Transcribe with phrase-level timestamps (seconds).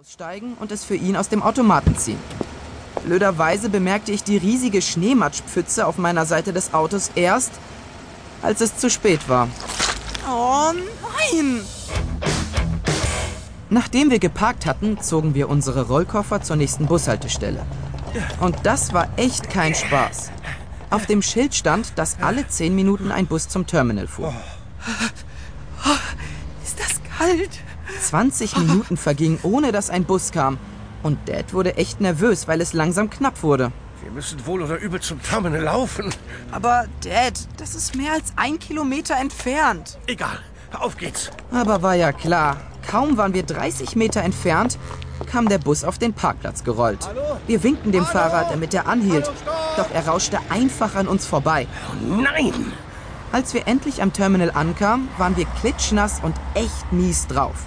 [0.00, 2.20] Aussteigen und es für ihn aus dem Automaten ziehen.
[3.04, 7.50] Blöderweise bemerkte ich die riesige Schneematschpfütze auf meiner Seite des Autos erst,
[8.40, 9.48] als es zu spät war.
[10.30, 10.72] Oh
[11.32, 11.62] nein!
[13.70, 17.66] Nachdem wir geparkt hatten, zogen wir unsere Rollkoffer zur nächsten Bushaltestelle.
[18.38, 20.30] Und das war echt kein Spaß.
[20.90, 24.32] Auf dem Schild stand, dass alle zehn Minuten ein Bus zum Terminal fuhr.
[26.64, 27.50] Ist das kalt?
[28.00, 30.58] 20 Minuten vergingen, ohne dass ein Bus kam.
[31.02, 33.72] Und Dad wurde echt nervös, weil es langsam knapp wurde.
[34.02, 36.14] Wir müssen wohl oder übel zum Terminal laufen.
[36.50, 39.98] Aber Dad, das ist mehr als ein Kilometer entfernt.
[40.06, 40.38] Egal,
[40.72, 41.30] auf geht's.
[41.50, 44.78] Aber war ja klar, kaum waren wir 30 Meter entfernt,
[45.30, 47.08] kam der Bus auf den Parkplatz gerollt.
[47.46, 49.30] Wir winkten dem Fahrer, damit er anhielt,
[49.76, 51.66] doch er rauschte einfach an uns vorbei.
[52.10, 52.72] Oh nein!
[53.30, 57.66] Als wir endlich am Terminal ankamen, waren wir klitschnass und echt mies drauf.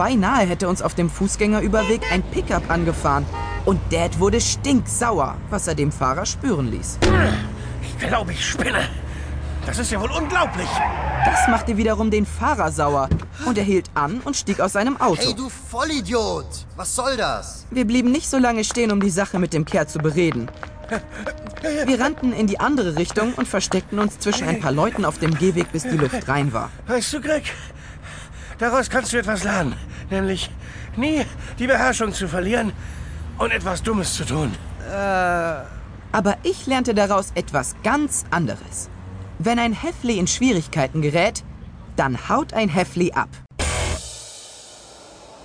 [0.00, 3.26] Beinahe hätte uns auf dem Fußgängerüberweg ein Pickup angefahren.
[3.66, 6.98] Und Dad wurde stinksauer, was er dem Fahrer spüren ließ.
[7.82, 8.88] Ich glaube, ich spinne.
[9.66, 10.70] Das ist ja wohl unglaublich.
[11.26, 13.10] Das machte wiederum den Fahrer sauer.
[13.44, 15.20] Und er hielt an und stieg aus seinem Auto.
[15.20, 16.46] Hey, du Vollidiot!
[16.76, 17.66] Was soll das?
[17.70, 20.50] Wir blieben nicht so lange stehen, um die Sache mit dem Kerl zu bereden.
[21.84, 25.34] Wir rannten in die andere Richtung und versteckten uns zwischen ein paar Leuten auf dem
[25.34, 26.70] Gehweg, bis die Luft rein war.
[26.86, 27.52] Weißt du, Greg,
[28.56, 29.74] daraus kannst du etwas lernen.
[30.10, 30.50] Nämlich
[30.96, 31.24] nie
[31.58, 32.72] die Beherrschung zu verlieren
[33.38, 34.54] und etwas Dummes zu tun.
[36.12, 38.90] Aber ich lernte daraus etwas ganz anderes.
[39.38, 41.44] Wenn ein Heffli in Schwierigkeiten gerät,
[41.96, 43.28] dann haut ein Heffli ab.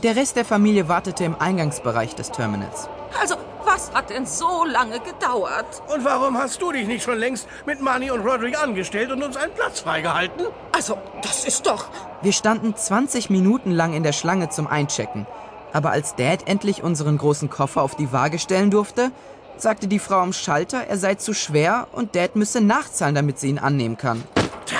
[0.03, 2.89] Der Rest der Familie wartete im Eingangsbereich des Terminals.
[3.19, 3.35] Also,
[3.75, 5.81] was hat denn so lange gedauert?
[5.87, 9.35] Und warum hast du dich nicht schon längst mit Manny und Roderick angestellt und uns
[9.35, 10.45] einen Platz freigehalten?
[10.71, 11.89] Also, das ist doch.
[12.21, 15.27] Wir standen 20 Minuten lang in der Schlange zum Einchecken.
[15.73, 19.11] Aber als Dad endlich unseren großen Koffer auf die Waage stellen durfte,
[19.57, 23.49] sagte die Frau am Schalter, er sei zu schwer und Dad müsse nachzahlen, damit sie
[23.49, 24.23] ihn annehmen kann.
[24.65, 24.79] Tja,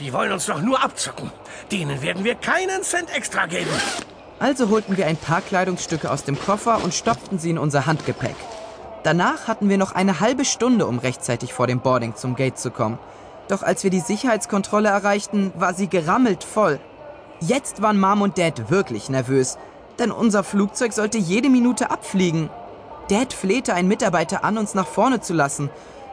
[0.00, 1.32] die wollen uns doch nur abzocken.
[1.72, 3.70] Denen werden wir keinen Cent extra geben.
[4.38, 8.34] Also holten wir ein paar Kleidungsstücke aus dem Koffer und stopften sie in unser Handgepäck.
[9.04, 12.70] Danach hatten wir noch eine halbe Stunde, um rechtzeitig vor dem Boarding zum Gate zu
[12.70, 12.98] kommen.
[13.48, 16.80] Doch als wir die Sicherheitskontrolle erreichten, war sie gerammelt voll.
[17.40, 19.58] Jetzt waren Mom und Dad wirklich nervös,
[19.98, 22.48] denn unser Flugzeug sollte jede Minute abfliegen.
[23.08, 25.68] Dad flehte einen Mitarbeiter an, uns nach vorne zu lassen,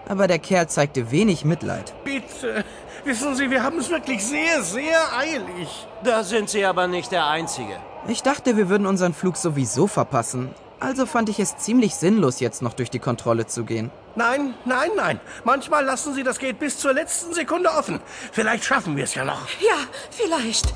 [0.09, 1.93] aber der Kerl zeigte wenig Mitleid.
[2.03, 2.65] Bitte.
[3.05, 5.87] Wissen Sie, wir haben es wirklich sehr, sehr eilig.
[6.03, 7.77] Da sind Sie aber nicht der Einzige.
[8.07, 10.49] Ich dachte, wir würden unseren Flug sowieso verpassen.
[10.79, 13.91] Also fand ich es ziemlich sinnlos, jetzt noch durch die Kontrolle zu gehen.
[14.15, 15.19] Nein, nein, nein.
[15.43, 17.99] Manchmal lassen Sie das Gate bis zur letzten Sekunde offen.
[18.31, 19.47] Vielleicht schaffen wir es ja noch.
[19.59, 19.75] Ja,
[20.09, 20.73] vielleicht.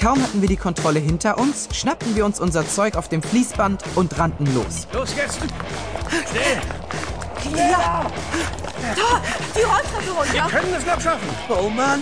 [0.00, 3.84] Kaum hatten wir die Kontrolle hinter uns, schnappten wir uns unser Zeug auf dem Fließband
[3.96, 4.88] und rannten los.
[4.94, 5.38] Los jetzt!
[6.30, 7.68] Schnell!
[7.68, 8.06] Ja.
[8.96, 9.20] Da,
[9.54, 10.56] die Rolltreppe Wir runter.
[10.58, 11.28] können es noch schaffen.
[11.50, 12.00] Oh Mann,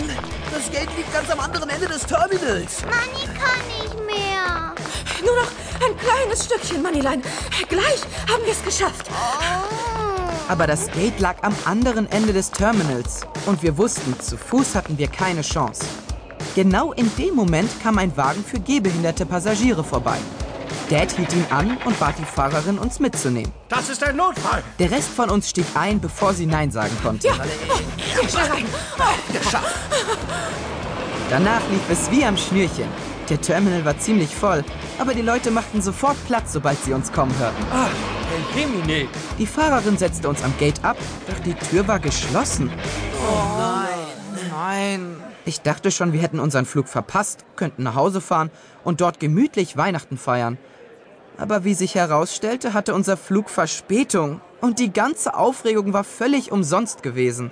[0.51, 2.83] das Gate liegt ganz am anderen Ende des Terminals.
[2.83, 4.73] Manni kann nicht mehr.
[5.23, 5.51] Nur noch
[5.85, 7.21] ein kleines Stückchen, Moneyline.
[7.67, 8.01] Gleich
[8.31, 9.07] haben wir es geschafft.
[10.47, 14.97] Aber das Gate lag am anderen Ende des Terminals und wir wussten, zu Fuß hatten
[14.97, 15.85] wir keine Chance.
[16.55, 20.17] Genau in dem Moment kam ein Wagen für gehbehinderte Passagiere vorbei.
[20.89, 23.51] Dad hielt ihn an und bat die Fahrerin, uns mitzunehmen.
[23.69, 24.63] Das ist ein Notfall.
[24.79, 27.27] Der Rest von uns stieg ein, bevor sie Nein sagen konnte.
[27.27, 28.65] Ja, schnell rein.
[31.29, 32.87] Danach lief es wie am Schnürchen.
[33.29, 34.63] Der Terminal war ziemlich voll,
[34.97, 37.63] aber die Leute machten sofort Platz, sobald sie uns kommen hörten.
[37.71, 39.07] El Himine.
[39.37, 40.97] Die Fahrerin setzte uns am Gate ab,
[41.27, 42.71] doch die Tür war geschlossen.
[44.49, 45.15] Nein.
[45.45, 48.51] Ich dachte schon, wir hätten unseren Flug verpasst, könnten nach Hause fahren
[48.83, 50.57] und dort gemütlich Weihnachten feiern.
[51.37, 57.01] Aber wie sich herausstellte, hatte unser Flug Verspätung und die ganze Aufregung war völlig umsonst
[57.01, 57.51] gewesen.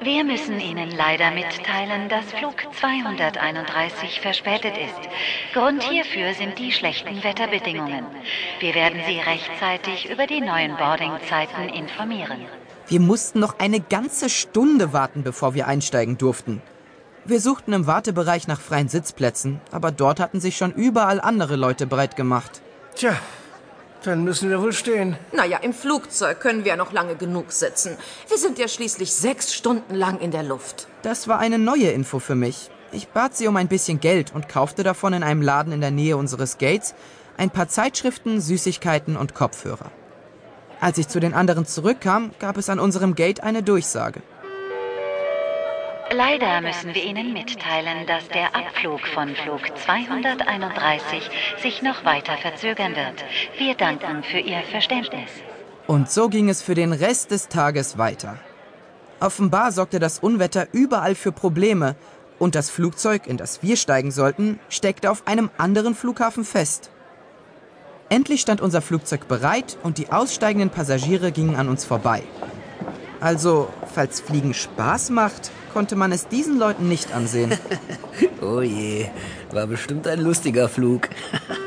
[0.00, 5.08] Wir müssen Ihnen leider mitteilen, dass Flug 231 verspätet ist.
[5.54, 8.06] Grund hierfür sind die schlechten Wetterbedingungen.
[8.60, 12.46] Wir werden Sie rechtzeitig über die neuen Boardingzeiten informieren.
[12.88, 16.62] Wir mussten noch eine ganze Stunde warten, bevor wir einsteigen durften.
[17.24, 21.88] Wir suchten im Wartebereich nach freien Sitzplätzen, aber dort hatten sich schon überall andere Leute
[21.88, 22.62] bereit gemacht.
[22.94, 23.16] Tja,
[24.04, 25.16] dann müssen wir wohl stehen.
[25.32, 27.96] Naja, im Flugzeug können wir ja noch lange genug sitzen.
[28.28, 30.86] Wir sind ja schließlich sechs Stunden lang in der Luft.
[31.02, 32.70] Das war eine neue Info für mich.
[32.92, 35.90] Ich bat sie um ein bisschen Geld und kaufte davon in einem Laden in der
[35.90, 36.94] Nähe unseres Gates
[37.36, 39.90] ein paar Zeitschriften, Süßigkeiten und Kopfhörer.
[40.80, 44.20] Als ich zu den anderen zurückkam, gab es an unserem Gate eine Durchsage.
[46.12, 51.28] Leider müssen wir Ihnen mitteilen, dass der Abflug von Flug 231
[51.60, 53.24] sich noch weiter verzögern wird.
[53.58, 55.28] Wir danken für Ihr Verständnis.
[55.86, 58.38] Und so ging es für den Rest des Tages weiter.
[59.18, 61.96] Offenbar sorgte das Unwetter überall für Probleme
[62.38, 66.90] und das Flugzeug, in das wir steigen sollten, steckte auf einem anderen Flughafen fest.
[68.08, 72.22] Endlich stand unser Flugzeug bereit und die aussteigenden Passagiere gingen an uns vorbei.
[73.20, 77.52] Also, falls Fliegen Spaß macht, konnte man es diesen Leuten nicht ansehen.
[78.40, 79.08] Oh je,
[79.52, 81.10] war bestimmt ein lustiger Flug.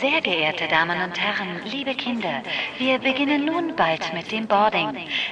[0.00, 2.42] Sehr geehrte Damen und Herren, liebe Kinder,
[2.78, 4.88] wir beginnen nun bald mit dem Boarding.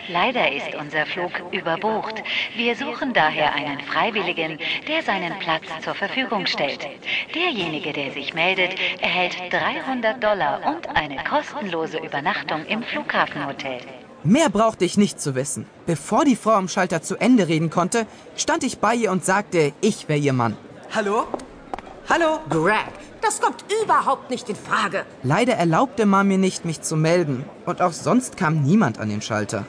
[0.09, 2.23] Leider ist unser Flug überbucht.
[2.55, 6.87] Wir suchen daher einen Freiwilligen, der seinen Platz zur Verfügung stellt.
[7.35, 13.81] Derjenige, der sich meldet, erhält 300 Dollar und eine kostenlose Übernachtung im Flughafenhotel.
[14.23, 15.67] Mehr brauchte ich nicht zu wissen.
[15.87, 18.07] Bevor die Frau am Schalter zu Ende reden konnte,
[18.37, 20.57] stand ich bei ihr und sagte, ich wäre ihr Mann.
[20.95, 21.27] Hallo?
[22.09, 22.41] Hallo?
[22.51, 25.05] Greg, das kommt überhaupt nicht in Frage.
[25.23, 27.45] Leider erlaubte Mom mir nicht, mich zu melden.
[27.65, 29.65] Und auch sonst kam niemand an den Schalter.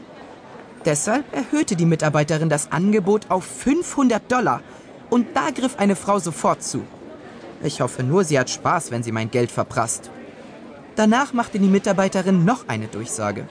[0.84, 4.62] Deshalb erhöhte die Mitarbeiterin das Angebot auf 500 Dollar.
[5.10, 6.84] Und da griff eine Frau sofort zu.
[7.64, 10.10] Ich hoffe nur, sie hat Spaß, wenn sie mein Geld verprasst.
[10.96, 13.48] Danach machte die Mitarbeiterin noch eine Durchsage.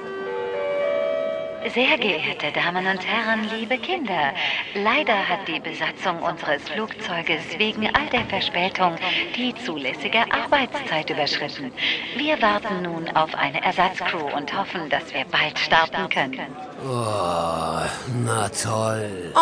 [1.70, 4.32] Sehr geehrte Damen und Herren, liebe Kinder,
[4.74, 8.96] leider hat die Besatzung unseres Flugzeuges wegen all der Verspätung
[9.36, 11.70] die zulässige Arbeitszeit überschritten.
[12.16, 16.48] Wir warten nun auf eine Ersatzcrew und hoffen, dass wir bald starten können.
[16.84, 17.86] Oh,
[18.24, 19.32] na toll.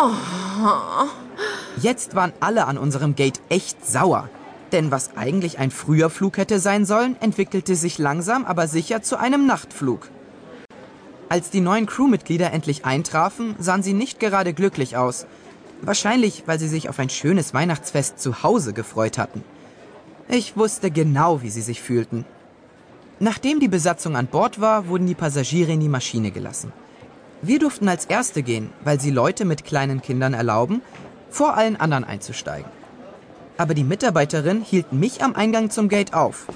[1.77, 4.29] Jetzt waren alle an unserem Gate echt sauer.
[4.71, 9.17] Denn was eigentlich ein früher Flug hätte sein sollen, entwickelte sich langsam, aber sicher zu
[9.19, 10.09] einem Nachtflug.
[11.31, 15.25] Als die neuen Crewmitglieder endlich eintrafen, sahen sie nicht gerade glücklich aus.
[15.81, 19.41] Wahrscheinlich, weil sie sich auf ein schönes Weihnachtsfest zu Hause gefreut hatten.
[20.27, 22.25] Ich wusste genau, wie sie sich fühlten.
[23.21, 26.73] Nachdem die Besatzung an Bord war, wurden die Passagiere in die Maschine gelassen.
[27.41, 30.81] Wir durften als Erste gehen, weil sie Leute mit kleinen Kindern erlauben,
[31.29, 32.69] vor allen anderen einzusteigen.
[33.55, 36.47] Aber die Mitarbeiterin hielt mich am Eingang zum Gate auf.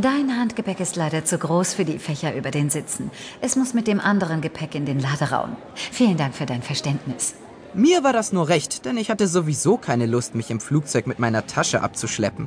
[0.00, 3.10] Dein Handgepäck ist leider zu groß für die Fächer über den Sitzen.
[3.40, 5.56] Es muss mit dem anderen Gepäck in den Laderaum.
[5.74, 7.34] Vielen Dank für dein Verständnis.
[7.74, 11.18] Mir war das nur recht, denn ich hatte sowieso keine Lust, mich im Flugzeug mit
[11.18, 12.46] meiner Tasche abzuschleppen.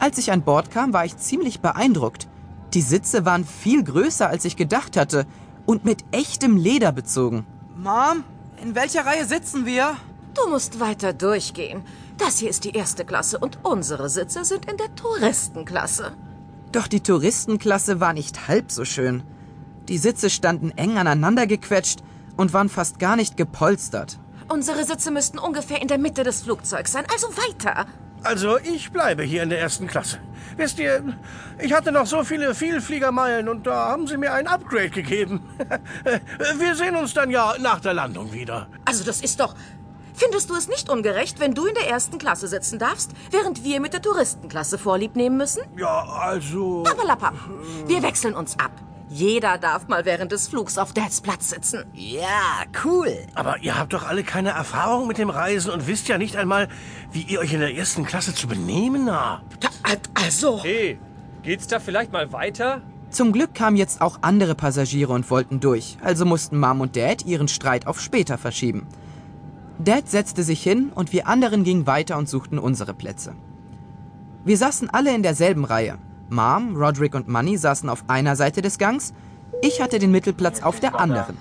[0.00, 2.26] Als ich an Bord kam, war ich ziemlich beeindruckt.
[2.74, 5.26] Die Sitze waren viel größer, als ich gedacht hatte
[5.64, 7.46] und mit echtem Leder bezogen.
[7.76, 8.24] Mom,
[8.60, 9.96] in welcher Reihe sitzen wir?
[10.34, 11.82] Du musst weiter durchgehen.
[12.16, 16.14] Das hier ist die erste Klasse und unsere Sitze sind in der Touristenklasse.
[16.72, 19.22] Doch die Touristenklasse war nicht halb so schön.
[19.88, 22.00] Die Sitze standen eng aneinander gequetscht
[22.36, 24.18] und waren fast gar nicht gepolstert.
[24.48, 27.86] Unsere Sitze müssten ungefähr in der Mitte des Flugzeugs sein, also weiter.
[28.22, 30.18] Also ich bleibe hier in der ersten Klasse.
[30.56, 31.02] Wisst ihr,
[31.58, 35.48] ich hatte noch so viele Vielfliegermeilen und da haben sie mir ein Upgrade gegeben.
[36.58, 38.68] Wir sehen uns dann ja nach der Landung wieder.
[38.84, 39.54] Also das ist doch...
[40.18, 43.78] Findest du es nicht ungerecht, wenn du in der ersten Klasse sitzen darfst, während wir
[43.78, 45.62] mit der Touristenklasse Vorlieb nehmen müssen?
[45.76, 46.82] Ja, also...
[46.84, 47.34] Lappalappap.
[47.86, 48.72] Wir wechseln uns ab.
[49.08, 51.84] Jeder darf mal während des Flugs auf Dads Platz sitzen.
[51.94, 53.16] Ja, cool.
[53.36, 56.66] Aber ihr habt doch alle keine Erfahrung mit dem Reisen und wisst ja nicht einmal,
[57.12, 59.62] wie ihr euch in der ersten Klasse zu benehmen habt.
[59.62, 59.68] Da,
[60.14, 60.60] also...
[60.64, 60.98] Hey,
[61.44, 62.82] geht's da vielleicht mal weiter?
[63.10, 67.24] Zum Glück kamen jetzt auch andere Passagiere und wollten durch, also mussten Mom und Dad
[67.24, 68.84] ihren Streit auf später verschieben.
[69.78, 73.34] Dad setzte sich hin und wir anderen gingen weiter und suchten unsere Plätze.
[74.44, 75.98] Wir saßen alle in derselben Reihe.
[76.30, 79.14] Mom, Roderick und Money saßen auf einer Seite des Gangs,
[79.62, 81.36] ich hatte den Mittelplatz auf der anderen.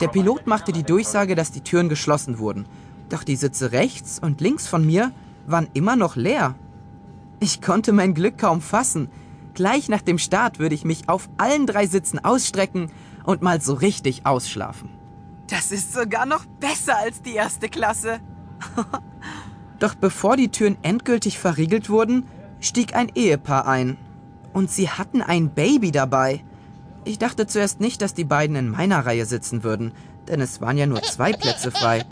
[0.00, 2.66] Der Pilot machte die Durchsage, dass die Türen geschlossen wurden,
[3.08, 5.12] doch die Sitze rechts und links von mir
[5.46, 6.54] waren immer noch leer.
[7.38, 9.08] Ich konnte mein Glück kaum fassen.
[9.54, 12.90] Gleich nach dem Start würde ich mich auf allen drei Sitzen ausstrecken
[13.24, 14.90] und mal so richtig ausschlafen.
[15.48, 18.20] Das ist sogar noch besser als die erste Klasse.
[19.78, 22.26] Doch bevor die Türen endgültig verriegelt wurden,
[22.60, 23.98] stieg ein Ehepaar ein.
[24.52, 26.42] Und sie hatten ein Baby dabei.
[27.04, 29.92] Ich dachte zuerst nicht, dass die beiden in meiner Reihe sitzen würden,
[30.28, 32.04] denn es waren ja nur zwei Plätze frei.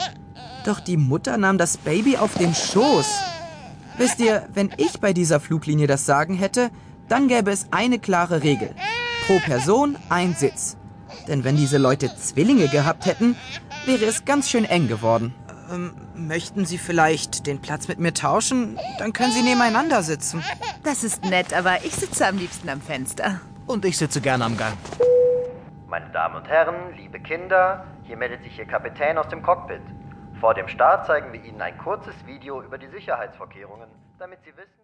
[0.64, 3.06] Doch die Mutter nahm das Baby auf den Schoß.
[3.96, 6.70] Wisst ihr, wenn ich bei dieser Fluglinie das Sagen hätte,
[7.08, 8.74] dann gäbe es eine klare Regel.
[9.26, 10.76] Pro Person ein Sitz.
[11.28, 13.36] Denn wenn diese Leute Zwillinge gehabt hätten,
[13.86, 15.34] wäre es ganz schön eng geworden.
[15.72, 18.78] Ähm, möchten Sie vielleicht den Platz mit mir tauschen?
[18.98, 20.44] Dann können Sie nebeneinander sitzen.
[20.82, 23.40] Das ist nett, aber ich sitze am liebsten am Fenster.
[23.66, 24.76] Und ich sitze gerne am Gang.
[25.88, 29.80] Meine Damen und Herren, liebe Kinder, hier meldet sich Ihr Kapitän aus dem Cockpit.
[30.40, 34.74] Vor dem Start zeigen wir Ihnen ein kurzes Video über die Sicherheitsvorkehrungen, damit Sie wissen...